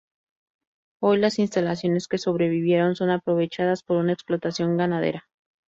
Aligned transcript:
Hoy 0.99 1.19
las 1.19 1.37
instalaciones 1.37 2.07
que 2.07 2.17
sobrevivieron 2.17 2.95
son 2.95 3.11
aprovechadas 3.11 3.83
por 3.83 3.97
una 3.97 4.13
explotación 4.13 4.75
ganadera. 4.75 5.25